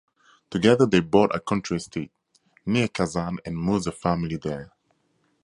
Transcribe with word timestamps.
Together 0.49 0.87
they 0.87 0.99
bought 0.99 1.35
a 1.35 1.39
country 1.39 1.77
estate 1.77 2.11
near 2.65 2.87
Kazan 2.87 3.37
and 3.45 3.55
moved 3.55 3.85
the 3.85 3.91
family 3.91 4.35
there. 4.37 4.71